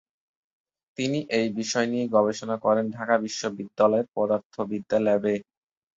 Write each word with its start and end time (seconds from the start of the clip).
তিনি 0.97 1.19
এই 1.37 1.47
বিষয় 1.59 1.87
নিয়ে 1.91 2.05
গবেষণা 2.15 2.55
করেন 2.65 2.85
ঢাকা 2.97 3.15
বিশ্ববিদ্যালয়ের 3.25 4.07
পদার্থবিদ্যা 4.15 4.97
ল্যাবে। 5.05 5.33